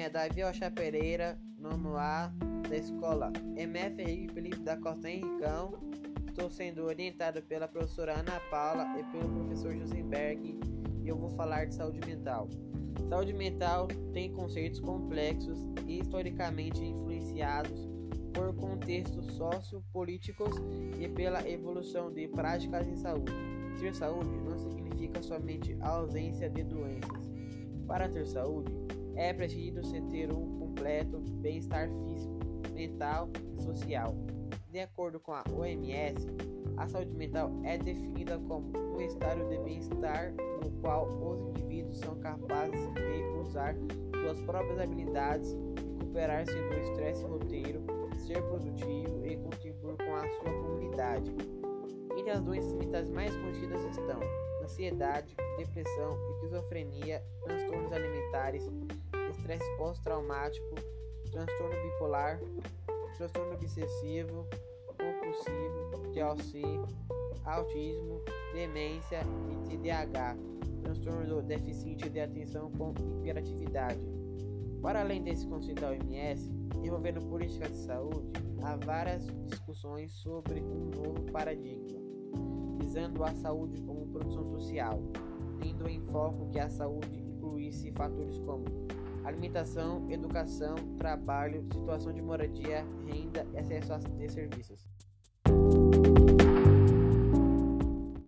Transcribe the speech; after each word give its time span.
é 0.00 0.08
Davi 0.08 0.42
Ocha 0.42 0.70
Pereira, 0.70 1.38
nono 1.58 1.98
A, 1.98 2.32
da 2.68 2.76
escola 2.76 3.30
MFI 3.30 4.28
Felipe 4.32 4.60
da 4.60 4.76
Costa 4.76 5.10
Henricão. 5.10 5.74
Estou 6.26 6.50
sendo 6.50 6.84
orientado 6.84 7.42
pela 7.42 7.68
professora 7.68 8.18
Ana 8.18 8.40
Paula 8.50 8.86
e 8.98 9.04
pelo 9.12 9.28
professor 9.28 9.76
Josenberg 9.76 10.58
e 11.02 11.08
eu 11.08 11.16
vou 11.16 11.28
falar 11.30 11.66
de 11.66 11.74
saúde 11.74 12.00
mental. 12.06 12.48
Saúde 13.10 13.34
mental 13.34 13.86
tem 14.14 14.32
conceitos 14.32 14.80
complexos 14.80 15.58
e 15.86 16.00
historicamente 16.00 16.82
influenciados 16.82 17.86
por 18.32 18.54
contextos 18.56 19.26
sociopolíticos 19.34 20.56
e 20.98 21.06
pela 21.06 21.46
evolução 21.46 22.10
de 22.10 22.26
práticas 22.28 22.88
em 22.88 22.96
saúde. 22.96 23.32
Ter 23.78 23.94
saúde 23.94 24.30
não 24.38 24.58
significa 24.58 25.22
somente 25.22 25.76
a 25.80 25.88
ausência 25.88 26.48
de 26.48 26.64
doenças. 26.64 27.30
Para 27.86 28.08
ter 28.08 28.26
saúde, 28.26 28.72
é 29.16 29.32
preciso 29.32 29.82
se 29.84 30.00
ter 30.02 30.32
um 30.32 30.58
completo 30.58 31.18
bem-estar 31.40 31.88
físico, 31.88 32.34
mental 32.74 33.28
e 33.58 33.62
social. 33.62 34.14
De 34.70 34.80
acordo 34.80 35.20
com 35.20 35.32
a 35.32 35.44
OMS, 35.52 36.26
a 36.76 36.88
saúde 36.88 37.14
mental 37.14 37.50
é 37.64 37.76
definida 37.76 38.38
como 38.48 38.72
um 38.76 39.00
estado 39.00 39.46
de 39.48 39.58
bem-estar 39.58 40.32
no 40.62 40.70
qual 40.80 41.06
os 41.08 41.48
indivíduos 41.48 41.98
são 41.98 42.18
capazes 42.20 42.80
de 42.94 43.38
usar 43.40 43.76
suas 44.22 44.40
próprias 44.42 44.78
habilidades, 44.80 45.54
recuperar-se 45.98 46.54
do 46.54 46.74
estresse 46.78 47.24
roteiro, 47.24 47.84
ser 48.16 48.42
produtivo 48.42 49.26
e 49.26 49.36
contribuir 49.36 49.96
com 49.96 50.14
a 50.14 50.28
sua 50.28 50.52
comunidade. 50.52 51.34
Entre 52.22 52.30
as 52.30 52.40
doenças 52.40 52.72
mentais 52.74 53.10
mais 53.10 53.34
conhecidas 53.34 53.84
estão 53.84 54.20
ansiedade, 54.62 55.34
depressão, 55.58 56.16
esquizofrenia, 56.30 57.20
transtornos 57.42 57.92
alimentares, 57.92 58.70
estresse 59.28 59.68
pós-traumático, 59.76 60.76
transtorno 61.32 61.74
bipolar, 61.82 62.40
transtorno 63.16 63.54
obsessivo, 63.54 64.46
compulsivo, 64.86 66.12
TLC, 66.12 66.62
autismo, 67.44 68.22
demência 68.52 69.22
e 69.60 69.76
TDAH, 69.76 70.36
transtorno 70.80 71.26
do 71.26 71.42
deficiente 71.42 72.08
de 72.08 72.20
atenção 72.20 72.70
com 72.70 72.94
hiperatividade. 73.18 74.00
Para 74.80 75.00
além 75.00 75.24
desse 75.24 75.44
conceito 75.48 75.80
da 75.80 75.90
OMS, 75.90 76.48
envolvendo 76.84 77.20
políticas 77.28 77.72
de 77.72 77.78
saúde, 77.78 78.30
há 78.62 78.76
várias 78.76 79.26
discussões 79.48 80.12
sobre 80.12 80.60
um 80.60 80.88
novo 80.90 81.22
paradigma, 81.32 82.11
visando 82.92 83.24
a 83.24 83.32
saúde 83.32 83.80
como 83.80 84.06
produção 84.08 84.44
social, 84.50 85.02
tendo 85.58 85.88
em 85.88 85.98
foco 86.08 86.50
que 86.50 86.58
a 86.58 86.68
saúde 86.68 87.20
incluísse 87.20 87.90
fatores 87.92 88.38
como 88.40 88.66
alimentação, 89.24 90.06
educação, 90.10 90.74
trabalho, 90.98 91.64
situação 91.72 92.12
de 92.12 92.20
moradia, 92.20 92.84
renda 93.06 93.46
e 93.54 93.58
acesso 93.58 93.94
a 93.94 94.00
serviços. 94.28 94.86